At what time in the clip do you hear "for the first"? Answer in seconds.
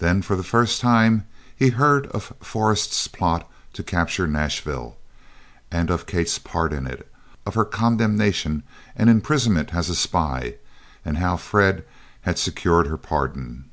0.20-0.82